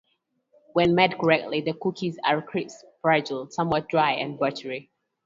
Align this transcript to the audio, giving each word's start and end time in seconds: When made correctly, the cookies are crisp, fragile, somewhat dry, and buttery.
When 0.73 0.95
made 0.95 1.19
correctly, 1.19 1.61
the 1.61 1.73
cookies 1.75 2.17
are 2.25 2.41
crisp, 2.41 2.83
fragile, 3.03 3.51
somewhat 3.51 3.87
dry, 3.87 4.13
and 4.13 4.39
buttery. 4.39 4.89